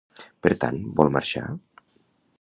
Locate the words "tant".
0.63-0.79